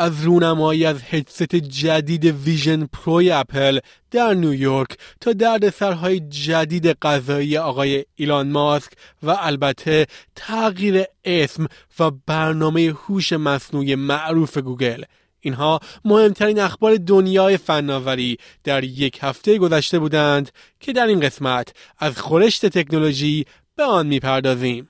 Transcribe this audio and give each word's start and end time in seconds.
از 0.00 0.24
رونمایی 0.24 0.84
از 0.84 1.02
هدست 1.10 1.54
جدید 1.56 2.24
ویژن 2.24 2.86
پرو 2.86 3.22
اپل 3.32 3.78
در 4.10 4.34
نیویورک 4.34 4.88
تا 5.20 5.32
دردسرهای 5.32 6.20
جدید 6.20 6.86
قضایی 6.86 7.56
آقای 7.56 8.04
ایلان 8.14 8.50
ماسک 8.50 8.92
و 9.22 9.36
البته 9.40 10.06
تغییر 10.36 11.04
اسم 11.24 12.10
برنامه 12.26 12.94
هوش 13.06 13.32
مصنوعی 13.32 13.94
معروف 13.94 14.58
گوگل 14.58 15.04
اینها 15.40 15.80
مهمترین 16.04 16.60
اخبار 16.60 16.96
دنیای 16.96 17.56
فناوری 17.56 18.38
در 18.64 18.84
یک 18.84 19.18
هفته 19.22 19.58
گذشته 19.58 19.98
بودند 19.98 20.50
که 20.80 20.92
در 20.92 21.06
این 21.06 21.20
قسمت 21.20 21.72
از 21.98 22.18
خورشت 22.18 22.66
تکنولوژی 22.66 23.44
به 23.76 23.84
آن 23.84 24.06
می‌پردازیم. 24.06 24.88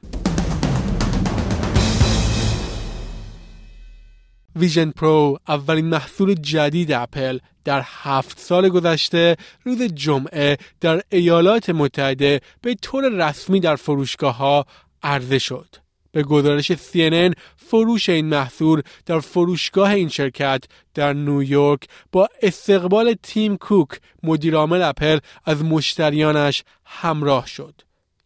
Vision 4.57 4.91
Pro 4.91 5.39
اولین 5.49 5.87
محصول 5.87 6.35
جدید 6.35 6.93
اپل 6.93 7.39
در 7.65 7.83
هفت 7.85 8.39
سال 8.39 8.69
گذشته 8.69 9.37
روز 9.65 9.83
جمعه 9.83 10.57
در 10.81 11.03
ایالات 11.09 11.71
متحده 11.71 12.41
به 12.63 12.75
طور 12.75 13.09
رسمی 13.09 13.61
در 13.61 13.77
فروشگاه 13.77 14.37
ها 14.37 14.67
عرضه 15.03 15.39
شد. 15.39 15.77
به 16.13 16.23
گزارش 16.23 16.73
CNN 16.73 17.35
فروش 17.57 18.09
این 18.09 18.27
محصول 18.27 18.83
در 19.07 19.21
فروشگاه 19.21 19.91
این 19.91 20.09
شرکت 20.09 20.65
در 20.95 21.13
نیویورک 21.13 21.89
با 22.13 22.29
استقبال 22.43 23.15
تیم 23.23 23.57
کوک 23.57 23.89
مدیرعامل 24.23 24.83
اپل 24.83 25.19
از 25.45 25.65
مشتریانش 25.65 26.65
همراه 26.85 27.47
شد. 27.47 27.75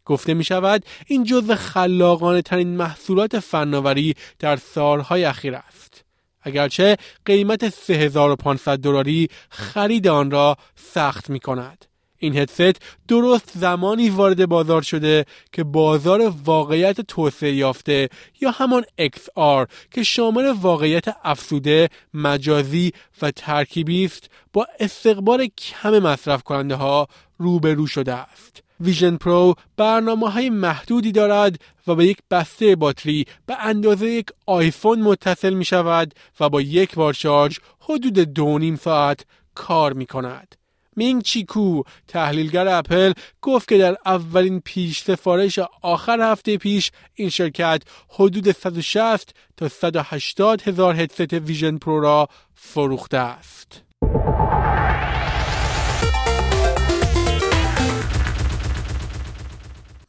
گفته 0.05 0.35
می 0.35 0.45
شود 0.45 0.85
این 1.07 1.25
جزو 1.25 1.55
خلاقانه 1.55 2.43
ترین 2.43 2.77
محصولات 2.77 3.39
فناوری 3.39 4.15
در 4.39 4.57
سالهای 4.57 5.25
اخیر 5.25 5.55
است. 5.55 6.04
اگرچه 6.45 6.97
قیمت 7.25 7.69
3500 7.69 8.79
دلاری 8.79 9.29
خرید 9.51 10.09
آن 10.09 10.31
را 10.31 10.57
سخت 10.77 11.31
می 11.31 11.41
کند. 11.41 11.85
این 12.19 12.37
هدست 12.37 12.83
درست 13.09 13.53
زمانی 13.55 14.11
وارد 14.11 14.47
بازار 14.47 14.83
شده 14.83 15.25
که 15.53 15.65
بازار 15.65 16.33
واقعیت 16.45 17.01
توسعه 17.01 17.55
یافته 17.55 18.09
یا 18.41 18.51
همان 18.51 18.85
XR 19.01 19.67
که 19.91 20.03
شامل 20.03 20.55
واقعیت 20.61 21.05
افزوده، 21.25 21.89
مجازی 22.15 22.93
و 23.23 23.31
ترکیبی 23.31 24.05
است 24.05 24.31
با 24.53 24.67
استقبال 24.81 25.47
کم 25.47 25.99
مصرف 25.99 26.43
کننده 26.43 26.75
ها 26.75 27.09
روبرو 27.39 27.87
شده 27.87 28.13
است. 28.13 28.63
Vision 28.81 29.17
Pro 29.17 29.55
برنامه 29.77 30.31
های 30.31 30.51
محدودی 30.51 31.13
دارد 31.13 31.61
و 31.87 31.95
به 31.95 32.07
یک 32.07 32.19
بسته 32.31 32.77
باتری 32.77 33.27
به 33.47 33.57
اندازه 33.61 34.07
یک 34.07 34.27
آیفون 34.47 35.01
متصل 35.01 35.55
می 35.55 35.65
شود 35.65 36.15
و 36.41 36.49
با 36.49 36.61
یک 36.61 36.95
بار 36.95 37.13
شارژ 37.13 37.59
حدود 37.81 38.19
دو 38.19 38.59
نیم 38.59 38.77
ساعت 38.77 39.25
کار 39.55 39.93
می 39.93 40.07
کند. 40.07 40.55
مینگ 40.97 41.23
چی 41.23 41.53
کو 41.53 41.83
تحلیلگر 42.09 42.69
اپل 42.69 43.13
گفت 43.43 43.69
که 43.69 43.79
در 43.79 43.97
اولین 44.07 44.61
پیش 44.61 45.01
سفارش 45.01 45.59
آخر 45.83 46.33
هفته 46.33 46.57
پیش 46.57 46.91
این 47.15 47.29
شرکت 47.29 47.83
حدود 48.09 48.53
160 48.53 49.35
تا 49.57 49.69
180 49.69 50.63
هزار 50.63 51.01
هدست 51.01 51.33
Vision 51.33 51.79
Pro 51.79 52.01
را 52.01 52.29
فروخته 52.55 53.19
است. 53.19 53.83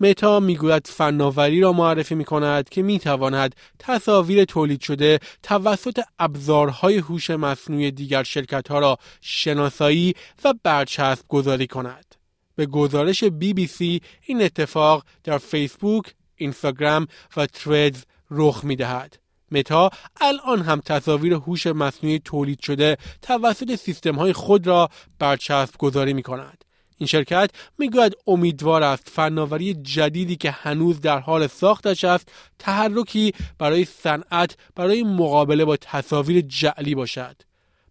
متا 0.05 0.39
می‌گوید 0.39 0.87
فناوری 0.87 1.61
را 1.61 1.73
معرفی 1.73 2.15
می 2.15 2.25
کند 2.25 2.69
که 2.69 2.81
می 2.81 2.99
تواند 2.99 3.55
تصاویر 3.79 4.45
تولید 4.45 4.81
شده 4.81 5.19
توسط 5.43 6.01
ابزارهای 6.19 6.97
هوش 6.97 7.29
مصنوعی 7.29 7.91
دیگر 7.91 8.23
شرکت 8.23 8.67
ها 8.67 8.79
را 8.79 8.97
شناسایی 9.21 10.13
و 10.43 10.53
برچسب 10.63 11.25
گذاری 11.27 11.67
کند. 11.67 12.15
به 12.55 12.65
گزارش 12.65 13.23
بی 13.23 13.53
بی 13.53 13.67
سی 13.67 14.01
این 14.25 14.41
اتفاق 14.41 15.05
در 15.23 15.37
فیسبوک، 15.37 16.13
اینستاگرام 16.35 17.07
و 17.37 17.45
تردز 17.45 18.03
رخ 18.31 18.63
می 18.63 18.75
دهد. 18.75 19.17
متا 19.51 19.89
الان 20.21 20.61
هم 20.61 20.81
تصاویر 20.85 21.33
هوش 21.33 21.67
مصنوعی 21.67 22.19
تولید 22.19 22.59
شده 22.59 22.97
توسط 23.21 23.75
سیستم 23.75 24.15
های 24.15 24.33
خود 24.33 24.67
را 24.67 24.89
برچسب 25.19 25.77
گذاری 25.77 26.13
می 26.13 26.23
کند. 26.23 26.64
این 26.97 27.07
شرکت 27.07 27.51
می‌گوید 27.77 28.13
امیدوار 28.27 28.83
است 28.83 29.09
فناوری 29.09 29.73
جدیدی 29.73 30.35
که 30.35 30.51
هنوز 30.51 31.01
در 31.01 31.19
حال 31.19 31.47
ساختش 31.47 32.03
است 32.03 32.31
تحرکی 32.59 33.33
برای 33.57 33.85
صنعت 33.85 34.57
برای 34.75 35.03
مقابله 35.03 35.65
با 35.65 35.77
تصاویر 35.77 36.41
جعلی 36.41 36.95
باشد. 36.95 37.35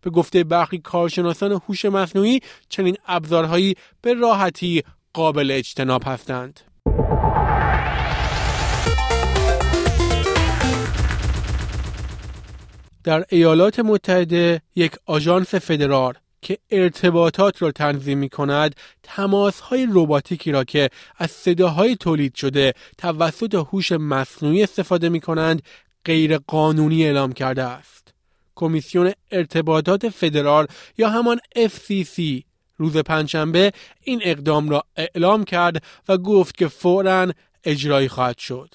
به 0.00 0.10
گفته 0.10 0.44
برخی 0.44 0.78
کارشناسان 0.78 1.52
هوش 1.68 1.84
مصنوعی 1.84 2.40
چنین 2.68 2.96
ابزارهایی 3.06 3.74
به 4.02 4.14
راحتی 4.14 4.82
قابل 5.12 5.50
اجتناب 5.50 6.02
هستند. 6.06 6.60
در 13.04 13.24
ایالات 13.28 13.78
متحده 13.80 14.62
یک 14.76 14.92
آژانس 15.06 15.54
فدرال 15.54 16.14
که 16.44 16.58
ارتباطات 16.70 17.62
را 17.62 17.72
تنظیم 17.72 18.18
می 18.18 18.28
کند 18.28 18.76
تماس 19.02 19.60
های 19.60 19.86
روباتیکی 19.86 20.52
را 20.52 20.64
که 20.64 20.90
از 21.16 21.30
صداهای 21.30 21.96
تولید 21.96 22.34
شده 22.34 22.74
توسط 22.98 23.54
هوش 23.54 23.92
مصنوعی 23.92 24.62
استفاده 24.62 25.08
می 25.08 25.20
کنند 25.20 25.62
غیر 26.04 26.38
قانونی 26.38 27.04
اعلام 27.04 27.32
کرده 27.32 27.62
است. 27.62 28.14
کمیسیون 28.54 29.12
ارتباطات 29.32 30.08
فدرال 30.08 30.66
یا 30.98 31.08
همان 31.08 31.38
FCC 31.56 32.42
روز 32.76 32.96
پنجشنبه 32.96 33.72
این 34.02 34.20
اقدام 34.24 34.68
را 34.68 34.84
اعلام 34.96 35.44
کرد 35.44 35.82
و 36.08 36.18
گفت 36.18 36.56
که 36.56 36.68
فورا 36.68 37.32
اجرایی 37.64 38.08
خواهد 38.08 38.38
شد. 38.38 38.74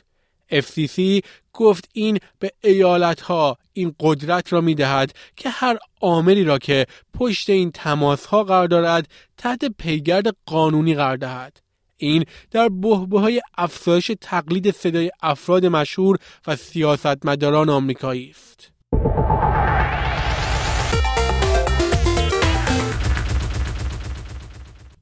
FCC 0.52 1.24
گفت 1.54 1.90
این 1.94 2.20
به 2.40 2.52
ایالت 2.64 3.22
ها 3.22 3.58
این 3.74 3.96
قدرت 4.00 4.54
را 4.54 4.62
می 4.62 4.76
دهد 4.76 5.14
که 5.36 5.50
هر 5.50 5.78
عاملی 6.02 6.44
را 6.44 6.58
که 6.58 6.86
پشت 7.14 7.50
این 7.50 7.72
تماس 7.72 8.26
ها 8.26 8.44
قرار 8.44 8.68
دارد 8.68 9.08
تحت 9.38 9.66
پیگرد 9.66 10.26
قانونی 10.46 10.96
قرار 10.96 11.18
دهد. 11.18 11.58
این 11.98 12.26
در 12.52 12.70
بحبه 12.70 13.20
های 13.20 13.42
افزایش 13.58 14.12
تقلید 14.22 14.72
صدای 14.72 15.12
افراد 15.22 15.66
مشهور 15.66 16.18
و 16.48 16.56
سیاستمداران 16.56 17.70
آمریکایی 17.70 18.30
است. 18.30 18.72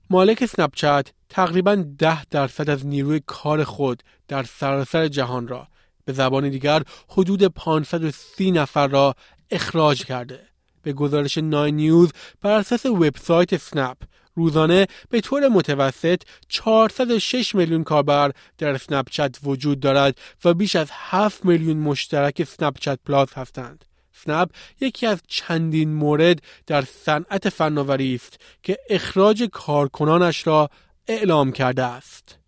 مالک 0.10 0.46
سنپچت 0.46 1.17
تقریبا 1.30 1.76
ده 1.98 2.26
درصد 2.26 2.70
از 2.70 2.86
نیروی 2.86 3.22
کار 3.26 3.64
خود 3.64 4.04
در 4.28 4.44
سراسر 4.44 5.08
جهان 5.08 5.48
را 5.48 5.68
به 6.06 6.14
زبان 6.14 6.50
دیگر 6.50 6.84
حدود 7.10 7.44
530 7.44 8.52
نفر 8.52 8.88
را 8.88 9.16
اخراج 9.52 10.06
کرده. 10.06 10.40
به 10.82 10.94
گزارش 10.94 11.38
نای 11.38 11.72
نیوز 11.72 12.12
بر 12.42 12.52
اساس 12.52 12.86
وبسایت 12.86 13.58
سنپ 13.58 13.98
روزانه 14.36 14.88
به 15.10 15.22
طور 15.22 15.48
متوسط 15.48 16.22
406 16.50 17.56
میلیون 17.56 17.84
کاربر 17.84 18.32
در 18.58 18.78
چت 19.12 19.40
وجود 19.44 19.80
دارد 19.80 20.18
و 20.46 20.54
بیش 20.54 20.76
از 20.76 20.90
7 20.92 21.46
میلیون 21.46 21.78
مشترک 21.78 22.48
چت 22.80 23.00
پلاس 23.06 23.34
هستند. 23.34 23.86
سنپ 24.26 24.50
یکی 24.82 25.06
از 25.06 25.22
چندین 25.28 25.94
مورد 25.94 26.42
در 26.68 26.82
صنعت 26.82 27.50
فناوری 27.50 28.16
است 28.16 28.40
که 28.64 28.78
اخراج 28.90 29.44
کارکنانش 29.44 30.48
را 30.48 30.70
اعلام 31.08 31.52
کرده 31.52 31.84
است. 31.84 32.40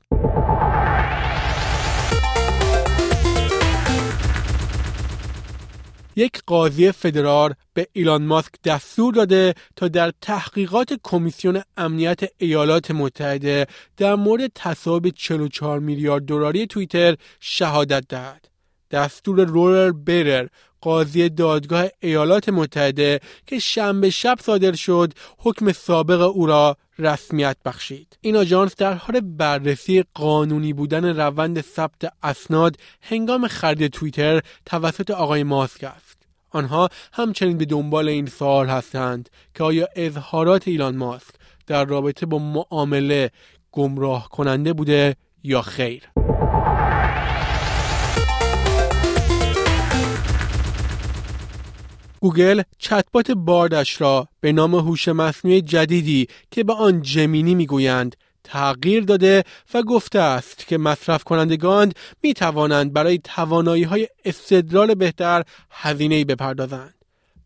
یک 6.16 6.42
قاضی 6.46 6.92
فدرال 6.92 7.54
به 7.74 7.88
ایلان 7.94 8.24
ماسک 8.24 8.52
دستور 8.64 9.14
داده 9.14 9.54
تا 9.76 9.88
در 9.88 10.12
تحقیقات 10.22 11.00
کمیسیون 11.04 11.62
امنیت 11.78 12.20
ایالات 12.38 12.92
متحده 12.92 13.68
در 13.98 14.16
مورد 14.16 14.52
تصاحب 14.56 15.10
44 15.10 15.80
میلیارد 15.80 16.24
دلاری 16.26 16.68
توییتر 16.68 17.16
شهادت 17.40 18.08
دهد. 18.10 18.50
دستور 18.92 19.46
رولر 19.46 19.92
برر 19.92 20.48
قاضی 20.82 21.30
دادگاه 21.30 21.86
ایالات 22.00 22.50
متحده 22.50 23.20
که 23.46 23.60
شنبه 23.60 24.10
شب 24.10 24.38
صادر 24.42 24.74
شد 24.74 25.14
حکم 25.38 25.72
سابق 25.72 26.22
او 26.22 26.46
را 26.46 26.78
رسمیت 27.00 27.58
بخشید. 27.66 28.18
این 28.22 28.36
آژانس 28.36 28.76
در 28.76 28.94
حال 28.94 29.20
بررسی 29.20 30.04
قانونی 30.14 30.74
بودن 30.74 31.06
روند 31.20 31.62
ثبت 31.62 32.14
اسناد 32.24 32.76
هنگام 33.02 33.48
خرید 33.48 33.88
توییتر 33.88 34.42
توسط 34.66 35.12
آقای 35.12 35.44
ماسک 35.44 35.84
است. 35.84 36.18
آنها 36.50 36.90
همچنین 37.14 37.58
به 37.58 37.66
دنبال 37.66 38.10
این 38.10 38.26
سوال 38.26 38.68
هستند 38.68 39.30
که 39.56 39.64
آیا 39.64 39.88
اظهارات 39.96 40.68
ایلان 40.68 40.96
ماسک 40.96 41.34
در 41.68 41.86
رابطه 41.86 42.26
با 42.26 42.40
معامله 42.40 43.32
گمراه 43.72 44.30
کننده 44.30 44.74
بوده 44.74 45.16
یا 45.44 45.62
خیر. 45.62 46.04
گوگل 52.22 52.62
چتبات 52.78 53.32
باردش 53.32 54.02
را 54.02 54.28
به 54.42 54.52
نام 54.52 54.76
هوش 54.76 55.08
مصنوعی 55.08 55.62
جدیدی 55.62 56.28
که 56.52 56.64
به 56.64 56.74
آن 56.74 57.02
جمینی 57.02 57.56
می‌گویند 57.56 58.16
تغییر 58.44 59.04
داده 59.04 59.44
و 59.74 59.84
گفته 59.84 60.20
است 60.20 60.68
که 60.68 60.78
مصرف 60.78 61.24
کنندگان 61.24 61.92
می 62.24 62.34
توانند 62.34 62.94
برای 62.94 63.20
توانایی 63.24 63.84
های 63.84 64.08
استدلال 64.26 64.94
بهتر 64.94 65.44
هزینه 65.72 66.26
بپردازند. 66.26 66.94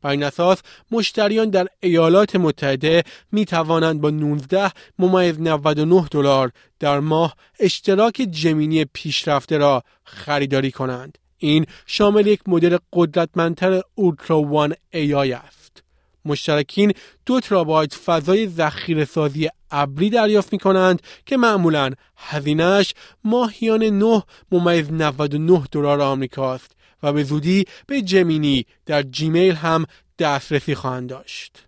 بر 0.02 0.10
این 0.10 0.24
اساس 0.24 0.58
مشتریان 0.92 1.50
در 1.50 1.68
ایالات 1.80 2.36
متحده 2.36 3.04
می 3.32 3.46
توانند 3.46 4.02
با 4.02 4.10
19 4.10 4.72
ممیز 5.00 5.40
99 5.40 6.08
دلار 6.12 6.52
در 6.80 7.00
ماه 7.00 7.36
اشتراک 7.60 8.28
جمینی 8.32 8.86
پیشرفته 8.86 9.58
را 9.58 9.84
خریداری 10.04 10.72
کنند. 10.72 11.18
این 11.44 11.66
شامل 11.86 12.28
یک 12.28 12.42
مدل 12.48 12.78
قدرتمندتر 12.94 13.82
اولترا 13.96 14.42
وان 14.42 14.74
ای 14.94 15.14
آی 15.14 15.34
است. 15.34 15.84
مشترکین 16.26 16.94
دو 17.26 17.40
ترابایت 17.40 17.96
فضای 17.96 18.48
ذخیره 18.48 19.06
سازی 19.06 19.50
ابری 19.72 20.10
دریافت 20.10 20.54
می 20.54 20.60
کنند 20.60 21.02
که 21.26 21.38
معمولا 21.38 21.92
هزینهش 22.18 22.94
ماهیان 23.24 23.84
9 23.84 24.24
ممیز 24.52 24.92
99 24.92 25.64
دلار 25.72 26.02
آمریکاست 26.02 26.72
و 27.04 27.14
به 27.14 27.24
زودی 27.24 27.66
به 27.88 28.02
جمینی 28.02 28.66
در 28.86 29.02
جیمیل 29.02 29.56
هم 29.56 29.86
دسترسی 30.20 30.76
خواهند 30.76 31.10
داشت. 31.10 31.66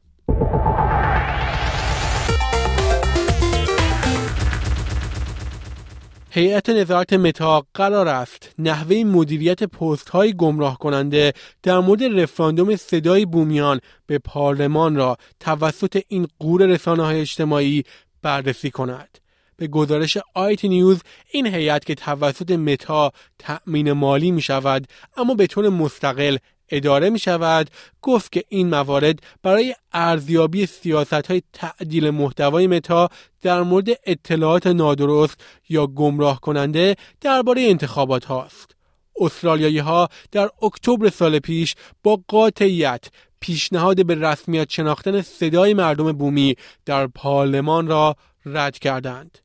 هیئت 6.37 6.69
نظارت 6.69 7.13
متا 7.13 7.65
قرار 7.73 8.07
است 8.07 8.49
نحوه 8.59 9.03
مدیریت 9.03 9.63
پست 9.63 10.09
های 10.09 10.33
گمراه 10.33 10.77
کننده 10.77 11.33
در 11.63 11.79
مورد 11.79 12.03
رفراندوم 12.03 12.75
صدای 12.75 13.25
بومیان 13.25 13.79
به 14.07 14.17
پارلمان 14.17 14.95
را 14.95 15.17
توسط 15.39 16.01
این 16.07 16.27
قور 16.39 16.65
رسانه 16.65 17.03
های 17.03 17.21
اجتماعی 17.21 17.83
بررسی 18.21 18.71
کند. 18.71 19.17
به 19.57 19.67
گزارش 19.67 20.17
آیت 20.33 20.65
نیوز 20.65 20.99
این 21.31 21.47
هیئت 21.47 21.85
که 21.85 21.95
توسط 21.95 22.51
متا 22.51 23.11
تأمین 23.39 23.91
مالی 23.91 24.31
می 24.31 24.41
شود 24.41 24.87
اما 25.17 25.33
به 25.33 25.47
طور 25.47 25.69
مستقل 25.69 26.37
اداره 26.69 27.09
می 27.09 27.19
شود 27.19 27.69
گفت 28.01 28.31
که 28.31 28.43
این 28.49 28.69
موارد 28.69 29.19
برای 29.43 29.75
ارزیابی 29.93 30.65
سیاست 30.65 31.13
های 31.13 31.41
تعدیل 31.53 32.09
محتوای 32.09 32.67
متا 32.67 33.09
در 33.41 33.61
مورد 33.61 33.87
اطلاعات 34.05 34.67
نادرست 34.67 35.41
یا 35.69 35.87
گمراه 35.87 36.41
کننده 36.41 36.95
درباره 37.21 37.61
انتخابات 37.61 38.25
هاست. 38.25 38.75
استرالیایی 39.19 39.77
ها 39.77 40.09
در 40.31 40.49
اکتبر 40.61 41.09
سال 41.09 41.39
پیش 41.39 41.75
با 42.03 42.21
قاطعیت 42.27 43.05
پیشنهاد 43.39 44.05
به 44.05 44.15
رسمیت 44.15 44.69
شناختن 44.69 45.21
صدای 45.21 45.73
مردم 45.73 46.11
بومی 46.11 46.55
در 46.85 47.07
پارلمان 47.07 47.87
را 47.87 48.15
رد 48.45 48.79
کردند. 48.79 49.44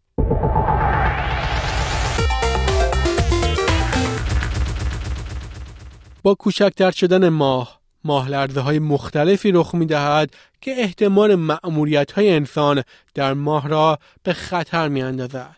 با 6.22 6.34
کوچکتر 6.34 6.90
شدن 6.90 7.28
ماه 7.28 7.80
ماه 8.04 8.28
لرزه 8.28 8.60
های 8.60 8.78
مختلفی 8.78 9.52
رخ 9.52 9.74
می 9.74 9.86
دهد 9.86 10.34
که 10.60 10.70
احتمال 10.78 11.34
معمولیت 11.34 12.12
های 12.12 12.30
انسان 12.30 12.82
در 13.14 13.34
ماه 13.34 13.68
را 13.68 13.98
به 14.22 14.32
خطر 14.32 14.88
می 14.88 15.02
اندازد. 15.02 15.56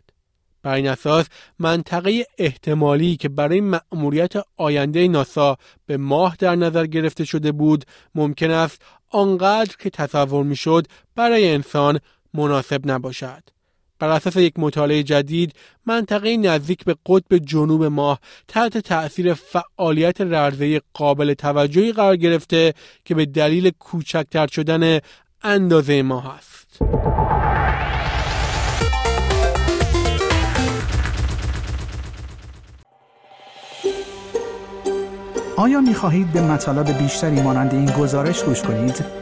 بر 0.63 0.75
این 0.75 0.89
اساس 0.89 1.27
منطقه 1.59 2.27
احتمالی 2.39 3.17
که 3.17 3.29
برای 3.29 3.61
مأموریت 3.61 4.33
آینده 4.57 5.09
ناسا 5.09 5.57
به 5.87 5.97
ماه 5.97 6.37
در 6.39 6.57
نظر 6.57 6.87
گرفته 6.87 7.25
شده 7.25 7.53
بود 7.53 7.85
ممکن 8.15 8.51
است 8.51 8.83
آنقدر 9.11 9.77
که 9.79 9.91
تصور 9.91 10.45
می‌شد 10.45 10.87
برای 11.15 11.51
انسان 11.55 12.01
مناسب 12.35 12.91
نباشد. 12.91 13.43
بر 14.03 14.09
اساس 14.09 14.37
یک 14.37 14.59
مطالعه 14.59 15.03
جدید 15.03 15.53
منطقه 15.87 16.37
نزدیک 16.37 16.85
به 16.85 16.97
قطب 17.07 17.39
جنوب 17.39 17.85
ماه 17.85 18.21
تحت 18.49 18.79
تأثیر 18.79 19.35
فعالیت 19.35 20.21
ررزه 20.21 20.81
قابل 20.95 21.35
توجهی 21.35 21.93
قرار 21.93 22.17
گرفته 22.17 22.75
که 23.05 23.15
به 23.15 23.27
دلیل 23.27 23.71
کوچکتر 23.79 24.47
شدن 24.47 24.99
اندازه 25.43 26.03
ماه 26.03 26.37
است. 26.37 26.83
آیا 35.57 35.81
می 35.81 35.95
خواهید 35.95 36.33
به 36.33 36.41
مطالب 36.41 36.99
بیشتری 36.99 37.43
مانند 37.43 37.75
این 37.75 37.91
گزارش 37.91 38.43
گوش 38.43 38.63
کنید؟ 38.63 39.22